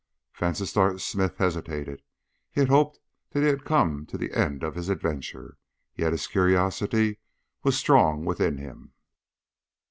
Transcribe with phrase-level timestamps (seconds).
[0.35, 2.01] Vansittart Smith hesitated.
[2.51, 2.97] He had hoped
[3.29, 5.59] that he had come to the end of his adventure.
[5.95, 7.19] Yet his curiosity
[7.61, 8.93] was strong within him.